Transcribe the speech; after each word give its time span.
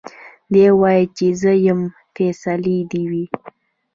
دی 0.53 0.65
وايي 0.81 1.01
چي 1.17 1.27
زه 1.41 1.51
يم 1.67 1.79
فيصلې 2.15 2.77
دي 2.91 3.03
وي 3.11 3.25